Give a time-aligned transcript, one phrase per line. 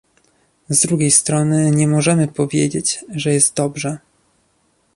[0.69, 3.97] Z drugiej strony nie możemy powiedzieć, że jest dobrze